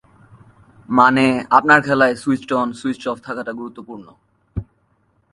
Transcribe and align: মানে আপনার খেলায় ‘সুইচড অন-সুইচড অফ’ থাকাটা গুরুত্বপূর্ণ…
মানে 0.89 1.25
আপনার 1.57 1.79
খেলায় 1.87 2.15
‘সুইচড 2.15 2.51
অন-সুইচড 2.53 3.05
অফ’ 3.07 3.17
থাকাটা 3.27 3.51
গুরুত্বপূর্ণ… 3.59 4.07